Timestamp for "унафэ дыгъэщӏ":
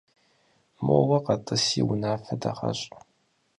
1.91-2.89